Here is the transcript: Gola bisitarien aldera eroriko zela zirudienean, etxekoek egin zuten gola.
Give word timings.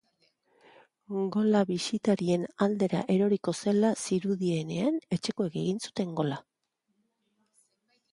Gola 1.33 1.59
bisitarien 1.71 2.45
aldera 2.65 3.01
eroriko 3.15 3.53
zela 3.65 3.91
zirudienean, 4.07 4.97
etxekoek 5.17 5.59
egin 5.61 5.83
zuten 5.89 6.17
gola. 6.21 6.39